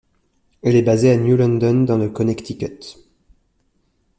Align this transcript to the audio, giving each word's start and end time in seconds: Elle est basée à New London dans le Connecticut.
Elle 0.63 0.75
est 0.75 0.81
basée 0.81 1.11
à 1.11 1.15
New 1.15 1.37
London 1.37 1.81
dans 1.83 1.99
le 1.99 2.09
Connecticut. 2.09 2.97